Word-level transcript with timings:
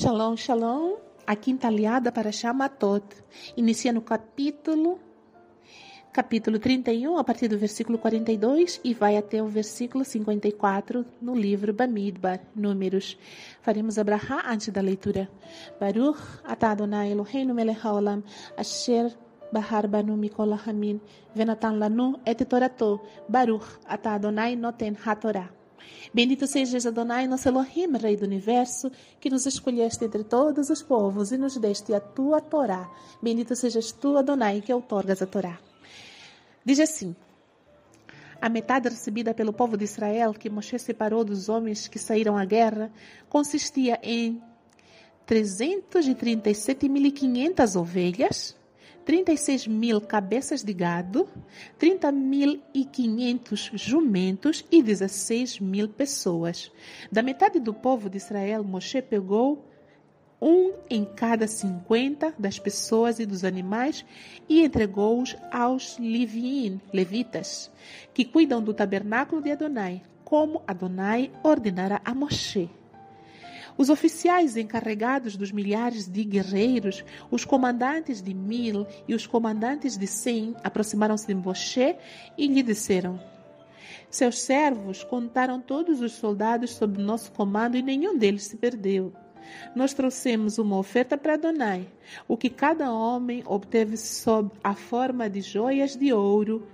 Shalom, 0.00 0.36
shalom. 0.36 0.94
A 1.26 1.34
quinta 1.34 1.66
aliada 1.66 2.12
para 2.12 2.30
Shamatot 2.30 3.02
inicia 3.56 3.92
no 3.92 4.00
capítulo 4.00 5.00
capítulo 6.12 6.60
31, 6.60 7.18
a 7.18 7.24
partir 7.24 7.48
do 7.48 7.58
versículo 7.58 7.98
42 7.98 8.80
e 8.84 8.94
vai 8.94 9.16
até 9.16 9.42
o 9.42 9.48
versículo 9.48 10.04
54 10.04 11.04
no 11.20 11.34
livro 11.34 11.74
Bamidbar, 11.74 12.38
Números. 12.54 13.18
Faremos 13.60 13.98
a 13.98 14.04
brahá 14.04 14.44
antes 14.46 14.68
da 14.68 14.80
leitura. 14.80 15.28
Baruch 15.80 16.22
atah 16.44 16.70
Adonai 16.70 17.10
Eloheinu 17.10 17.52
melech 17.52 17.82
haolam 17.82 18.22
asher 18.56 19.10
bahar 19.52 19.88
banu 19.88 20.16
mikol 20.16 20.54
hamin 20.54 21.00
venatan 21.34 21.76
lanu 21.76 22.20
et 22.24 22.38
torato 22.46 23.02
Baruch 23.28 23.66
atah 23.84 24.14
Adonai 24.14 24.54
noten 24.54 24.94
hatorah. 24.94 25.57
Bendito 26.12 26.46
sejas 26.46 26.86
Adonai, 26.86 27.26
nosso 27.26 27.48
Elohim, 27.48 27.96
Rei 27.96 28.16
do 28.16 28.24
Universo, 28.24 28.90
que 29.20 29.30
nos 29.30 29.46
escolheste 29.46 30.04
entre 30.04 30.24
todos 30.24 30.70
os 30.70 30.82
povos 30.82 31.32
e 31.32 31.38
nos 31.38 31.56
deste 31.56 31.94
a 31.94 32.00
tua 32.00 32.40
Torá. 32.40 32.90
Bendito 33.22 33.54
sejas 33.54 33.92
tu, 33.92 34.16
Adonai, 34.16 34.60
que 34.60 34.72
outorgas 34.72 35.22
a 35.22 35.26
Torá. 35.26 35.58
Diz 36.64 36.80
assim: 36.80 37.14
a 38.40 38.48
metade 38.48 38.88
recebida 38.88 39.34
pelo 39.34 39.52
povo 39.52 39.76
de 39.76 39.84
Israel, 39.84 40.32
que 40.32 40.48
Moshe 40.48 40.78
separou 40.78 41.24
dos 41.24 41.48
homens 41.48 41.88
que 41.88 41.98
saíram 41.98 42.36
à 42.36 42.44
guerra, 42.44 42.92
consistia 43.28 43.98
em 44.00 44.40
337.500 45.26 47.76
ovelhas, 47.78 48.56
36 49.08 49.66
mil 49.66 50.02
cabeças 50.02 50.62
de 50.62 50.74
gado, 50.74 51.26
30.500 51.80 53.70
jumentos 53.74 54.62
e 54.70 54.82
16 54.82 55.60
mil 55.60 55.88
pessoas. 55.88 56.70
Da 57.10 57.22
metade 57.22 57.58
do 57.58 57.72
povo 57.72 58.10
de 58.10 58.18
Israel, 58.18 58.62
Moshe 58.62 59.00
pegou 59.00 59.64
um 60.38 60.74
em 60.90 61.06
cada 61.06 61.46
cinquenta 61.46 62.34
das 62.38 62.58
pessoas 62.58 63.18
e 63.18 63.24
dos 63.24 63.44
animais 63.44 64.04
e 64.46 64.62
entregou-os 64.62 65.34
aos 65.50 65.98
Livim, 65.98 66.78
levitas, 66.92 67.70
que 68.12 68.26
cuidam 68.26 68.62
do 68.62 68.74
tabernáculo 68.74 69.40
de 69.40 69.50
Adonai, 69.50 70.02
como 70.22 70.62
Adonai 70.66 71.32
ordenara 71.42 71.98
a 72.04 72.14
Moshe. 72.14 72.68
Os 73.78 73.88
oficiais 73.88 74.56
encarregados 74.56 75.36
dos 75.36 75.52
milhares 75.52 76.08
de 76.08 76.24
guerreiros, 76.24 77.04
os 77.30 77.44
comandantes 77.44 78.20
de 78.20 78.34
mil 78.34 78.84
e 79.06 79.14
os 79.14 79.24
comandantes 79.24 79.96
de 79.96 80.06
cem 80.08 80.56
aproximaram-se 80.64 81.28
de 81.28 81.34
Moshe 81.34 81.94
e 82.36 82.48
lhe 82.48 82.60
disseram: 82.60 83.20
Seus 84.10 84.40
servos 84.40 85.04
contaram 85.04 85.60
todos 85.60 86.00
os 86.00 86.10
soldados 86.14 86.70
sob 86.74 87.00
nosso 87.00 87.30
comando 87.30 87.76
e 87.76 87.82
nenhum 87.82 88.18
deles 88.18 88.42
se 88.42 88.56
perdeu. 88.56 89.12
Nós 89.76 89.94
trouxemos 89.94 90.58
uma 90.58 90.76
oferta 90.76 91.16
para 91.16 91.34
Adonai, 91.34 91.86
o 92.26 92.36
que 92.36 92.50
cada 92.50 92.92
homem 92.92 93.44
obteve 93.46 93.96
sob 93.96 94.50
a 94.62 94.74
forma 94.74 95.30
de 95.30 95.40
joias 95.40 95.94
de 95.94 96.12
ouro, 96.12 96.66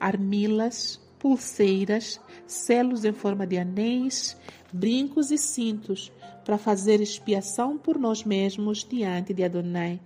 armilas, 0.00 0.98
pulseiras, 1.18 2.20
selos 2.46 3.04
em 3.04 3.12
forma 3.12 3.46
de 3.46 3.58
anéis, 3.58 4.36
brincos 4.72 5.30
e 5.30 5.38
cintos, 5.38 6.12
para 6.44 6.56
fazer 6.56 7.00
expiação 7.00 7.76
por 7.76 7.98
nós 7.98 8.24
mesmos 8.24 8.84
diante 8.84 9.34
de 9.34 9.44
Adonai. 9.44 10.00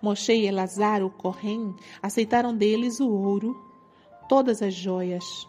Moshe 0.00 0.32
e 0.32 0.46
Elazar, 0.46 1.02
o 1.02 1.10
Corém, 1.10 1.74
aceitaram 2.02 2.56
deles 2.56 3.00
o 3.00 3.08
ouro, 3.08 3.56
todas 4.28 4.62
as 4.62 4.74
joias. 4.74 5.48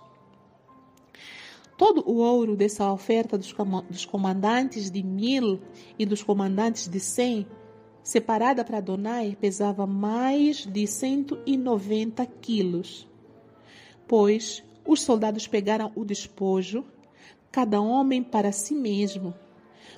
Todo 1.78 2.04
o 2.10 2.18
ouro 2.18 2.56
dessa 2.56 2.92
oferta 2.92 3.38
dos 3.38 4.06
comandantes 4.06 4.90
de 4.90 5.04
mil 5.04 5.60
e 6.00 6.06
dos 6.06 6.24
comandantes 6.24 6.88
de 6.88 7.00
cem, 7.00 7.46
separada 8.02 8.64
para 8.64 8.80
Adonai, 8.80 9.38
pesava 9.40 9.86
mais 9.86 10.66
de 10.66 10.88
190 10.88 12.26
quilos. 12.42 13.08
Pois 14.08 14.64
os 14.88 15.02
soldados 15.02 15.48
pegaram 15.48 15.92
o 15.96 16.06
despojo, 16.06 16.86
cada 17.52 17.82
homem 17.82 18.24
para 18.24 18.52
si 18.52 18.74
mesmo, 18.74 19.34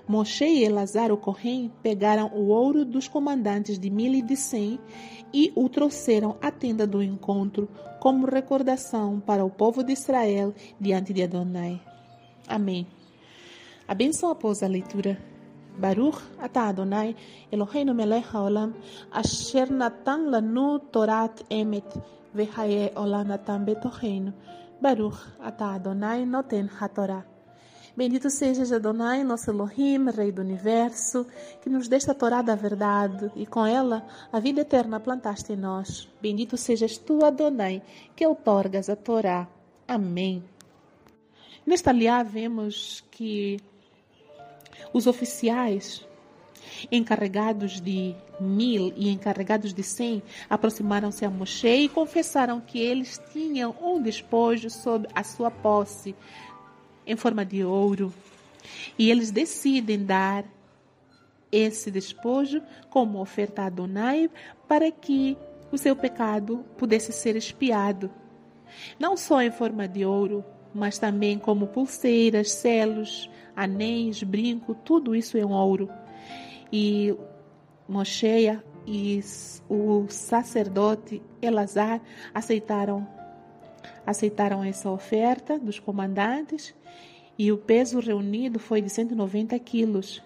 Moshe 0.09 0.43
e 0.43 0.63
Elazar, 0.63 1.11
o 1.11 1.17
Corém, 1.17 1.71
pegaram 1.83 2.31
o 2.33 2.47
ouro 2.47 2.83
dos 2.83 3.07
comandantes 3.07 3.77
de 3.77 3.91
mil 3.91 4.11
e 4.15 4.23
de 4.23 4.35
cem 4.35 4.79
e 5.31 5.53
o 5.55 5.69
trouxeram 5.69 6.35
à 6.41 6.49
tenda 6.49 6.87
do 6.87 7.03
encontro 7.03 7.69
como 7.99 8.25
recordação 8.25 9.19
para 9.19 9.45
o 9.45 9.51
povo 9.51 9.83
de 9.83 9.93
Israel 9.93 10.51
diante 10.81 11.13
de 11.13 11.21
Adonai. 11.21 11.79
Amém. 12.47 12.87
A 13.87 13.93
bênção 13.93 14.31
após 14.31 14.63
a 14.63 14.67
leitura. 14.67 15.15
Baruch 15.77 16.17
atah 16.39 16.69
Adonai 16.69 17.15
Eloheinu 17.51 17.93
melech 17.93 18.25
haolam 18.33 18.73
asher 19.11 19.71
natan 19.71 20.31
lanu 20.31 20.79
torat 20.79 21.43
emet 21.51 21.85
vehaye 22.33 22.91
olam 22.95 23.25
natan 23.25 23.63
betocheinu. 23.63 24.33
Baruch 24.81 25.19
atah 25.39 25.75
Adonai 25.75 26.25
noten 26.25 26.69
hatorah. 26.79 27.25
Bendito 27.95 28.29
sejas 28.29 28.71
Adonai, 28.71 29.25
nosso 29.25 29.51
Elohim, 29.51 30.09
Rei 30.09 30.31
do 30.31 30.41
Universo, 30.41 31.27
que 31.61 31.69
nos 31.69 31.89
deste 31.89 32.09
a 32.09 32.13
Torá 32.13 32.41
da 32.41 32.55
verdade 32.55 33.29
e 33.35 33.45
com 33.45 33.65
ela 33.65 34.07
a 34.31 34.39
vida 34.39 34.61
eterna 34.61 35.01
plantaste 35.01 35.51
em 35.51 35.57
nós. 35.57 36.07
Bendito 36.21 36.55
sejas 36.55 36.97
tu, 36.97 37.25
Adonai, 37.25 37.81
que 38.15 38.25
outorgas 38.25 38.89
a 38.89 38.95
Torá. 38.95 39.49
Amém. 39.85 40.43
Nesta 41.65 41.89
aliá 41.89 42.23
vemos 42.23 43.03
que 43.11 43.59
os 44.93 45.05
oficiais 45.05 46.07
encarregados 46.91 47.81
de 47.81 48.15
mil 48.39 48.93
e 48.95 49.09
encarregados 49.09 49.73
de 49.73 49.83
cem 49.83 50.23
aproximaram-se 50.49 51.25
a 51.25 51.29
Moshe 51.29 51.67
e 51.67 51.89
confessaram 51.89 52.61
que 52.61 52.79
eles 52.79 53.21
tinham 53.31 53.75
um 53.81 54.01
despojo 54.01 54.69
sob 54.69 55.07
a 55.13 55.23
sua 55.23 55.51
posse, 55.51 56.15
em 57.05 57.15
forma 57.15 57.45
de 57.45 57.63
ouro. 57.63 58.13
E 58.97 59.09
eles 59.09 59.31
decidem 59.31 60.05
dar 60.05 60.45
esse 61.51 61.89
despojo 61.89 62.61
como 62.89 63.19
oferta 63.19 63.63
a 63.63 63.65
Adonai 63.65 64.29
para 64.67 64.91
que 64.91 65.37
o 65.71 65.77
seu 65.77 65.95
pecado 65.95 66.63
pudesse 66.77 67.11
ser 67.11 67.35
espiado. 67.35 68.09
Não 68.99 69.17
só 69.17 69.41
em 69.41 69.51
forma 69.51 69.87
de 69.87 70.05
ouro, 70.05 70.43
mas 70.73 70.99
também 70.99 71.37
como 71.37 71.67
pulseiras, 71.67 72.51
selos, 72.51 73.29
anéis, 73.55 74.23
brinco, 74.23 74.75
tudo 74.75 75.15
isso 75.15 75.37
é 75.37 75.45
um 75.45 75.51
ouro. 75.51 75.89
E 76.71 77.15
Moshe 77.87 78.59
e 78.85 79.21
o 79.69 80.05
sacerdote 80.09 81.21
Elazar 81.41 82.01
aceitaram 82.33 83.07
aceitaram 84.05 84.63
essa 84.63 84.89
oferta 84.89 85.57
dos 85.57 85.79
comandantes 85.79 86.73
e 87.37 87.51
o 87.51 87.57
peso 87.57 87.99
reunido 87.99 88.59
foi 88.59 88.81
de 88.81 88.89
190 88.89 89.57
quilos. 89.59 90.21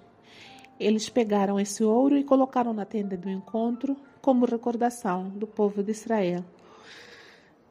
Eles 0.79 1.09
pegaram 1.09 1.59
esse 1.59 1.83
ouro 1.83 2.17
e 2.17 2.23
colocaram 2.23 2.73
na 2.73 2.85
tenda 2.85 3.15
do 3.15 3.29
encontro 3.29 3.95
como 4.21 4.45
recordação 4.45 5.29
do 5.29 5.45
povo 5.45 5.83
de 5.83 5.91
Israel. 5.91 6.43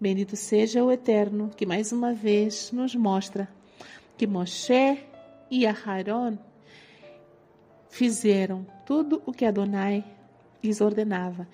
Bendito 0.01 0.37
seja 0.37 0.85
o 0.85 0.93
Eterno, 0.93 1.51
que 1.57 1.67
mais 1.67 1.93
uma 1.93 2.13
vez 2.13 2.71
nos 2.73 2.95
mostra 2.95 3.49
que 4.17 4.27
Moshe 4.27 4.99
e 5.51 5.67
Aharon 5.67 6.39
fizeram 7.93 8.67
tudo 8.87 9.23
o 9.27 9.33
que 9.33 9.45
Adonai 9.45 10.03
lhes 10.65 10.81
ordenava. 10.81 11.47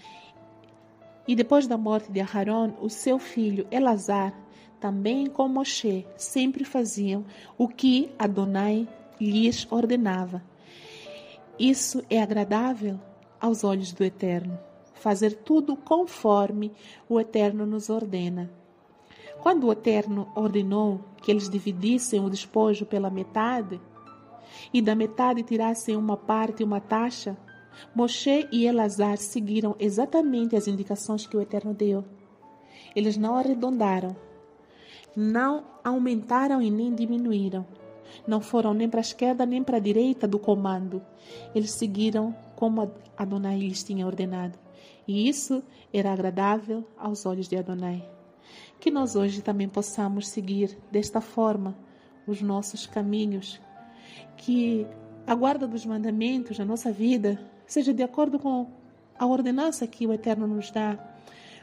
E 1.26 1.34
depois 1.34 1.66
da 1.66 1.76
morte 1.76 2.12
de 2.12 2.20
Aharon, 2.20 2.74
o 2.80 2.88
seu 2.88 3.18
filho 3.18 3.66
Elazar 3.72 4.32
também 4.80 5.26
com 5.26 5.48
Moshe, 5.48 6.06
sempre 6.16 6.64
faziam 6.64 7.24
o 7.58 7.66
que 7.66 8.12
Adonai 8.16 8.88
lhes 9.20 9.66
ordenava. 9.68 10.40
Isso 11.58 12.04
é 12.08 12.22
agradável 12.22 13.00
aos 13.40 13.64
olhos 13.64 13.92
do 13.92 14.04
Eterno, 14.04 14.56
fazer 14.94 15.32
tudo 15.38 15.74
conforme 15.74 16.70
o 17.08 17.18
Eterno 17.18 17.66
nos 17.66 17.90
ordena. 17.90 18.48
Quando 19.40 19.66
o 19.66 19.72
Eterno 19.72 20.30
ordenou 20.36 21.00
que 21.20 21.32
eles 21.32 21.50
dividissem 21.50 22.24
o 22.24 22.30
despojo 22.30 22.86
pela 22.86 23.10
metade, 23.10 23.80
e 24.72 24.80
da 24.80 24.94
metade 24.94 25.42
tirassem 25.42 25.96
uma 25.96 26.16
parte 26.16 26.60
e 26.60 26.64
uma 26.64 26.80
taxa, 26.80 27.36
Moshe 27.94 28.48
e 28.50 28.66
Elazar 28.66 29.18
seguiram 29.18 29.76
exatamente 29.78 30.56
as 30.56 30.66
indicações 30.66 31.26
que 31.26 31.36
o 31.36 31.40
Eterno 31.40 31.72
deu. 31.72 32.04
Eles 32.94 33.16
não 33.16 33.36
arredondaram, 33.36 34.16
não 35.16 35.64
aumentaram 35.84 36.60
e 36.62 36.70
nem 36.70 36.94
diminuíram. 36.94 37.66
Não 38.26 38.40
foram 38.40 38.72
nem 38.72 38.88
para 38.88 39.00
a 39.00 39.02
esquerda 39.02 39.44
nem 39.44 39.62
para 39.62 39.76
a 39.76 39.80
direita 39.80 40.26
do 40.26 40.38
comando. 40.38 41.02
Eles 41.54 41.72
seguiram 41.72 42.34
como 42.56 42.90
Adonai 43.16 43.58
lhes 43.58 43.82
tinha 43.82 44.06
ordenado. 44.06 44.58
E 45.06 45.28
isso 45.28 45.62
era 45.92 46.12
agradável 46.12 46.84
aos 46.96 47.26
olhos 47.26 47.48
de 47.48 47.56
Adonai. 47.56 48.08
Que 48.80 48.90
nós 48.90 49.16
hoje 49.16 49.42
também 49.42 49.68
possamos 49.68 50.28
seguir 50.28 50.78
desta 50.90 51.20
forma 51.20 51.76
os 52.26 52.40
nossos 52.42 52.86
caminhos. 52.86 53.60
Que 54.36 54.86
a 55.26 55.34
guarda 55.34 55.66
dos 55.66 55.84
mandamentos 55.84 56.58
na 56.58 56.64
nossa 56.64 56.90
vida 56.90 57.38
seja 57.66 57.92
de 57.92 58.02
acordo 58.02 58.38
com 58.38 58.66
a 59.18 59.26
ordenança 59.26 59.86
que 59.86 60.06
o 60.06 60.12
Eterno 60.12 60.46
nos 60.46 60.70
dá. 60.70 60.98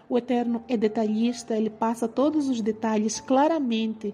O 0.08 0.18
Eterno 0.18 0.64
é 0.68 0.78
detalhista, 0.78 1.58
ele 1.58 1.70
passa 1.70 2.08
todos 2.08 2.48
os 2.48 2.62
detalhes 2.62 3.20
claramente 3.20 4.14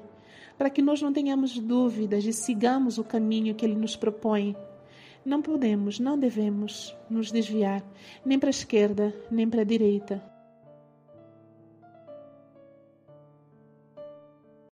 para 0.57 0.69
que 0.69 0.81
nós 0.81 1.01
não 1.01 1.11
tenhamos 1.11 1.57
dúvidas 1.59 2.23
e 2.23 2.31
sigamos 2.31 2.97
o 2.97 3.03
caminho 3.03 3.55
que 3.55 3.65
ele 3.65 3.75
nos 3.75 3.95
propõe. 3.95 4.55
Não 5.25 5.41
podemos, 5.41 5.99
não 5.99 6.17
devemos 6.17 6.95
nos 7.09 7.31
desviar, 7.31 7.83
nem 8.25 8.39
para 8.39 8.49
a 8.49 8.51
esquerda, 8.51 9.13
nem 9.29 9.49
para 9.49 9.61
a 9.61 9.65
direita. 9.65 10.30